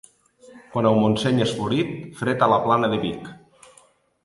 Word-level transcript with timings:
Quan 0.75 0.87
el 0.91 0.97
Montseny 1.03 1.43
és 1.45 1.51
florit, 1.59 1.93
fred 2.23 2.47
a 2.47 2.49
la 2.55 2.59
Plana 2.67 2.93
de 2.95 3.01
Vic. 3.07 3.31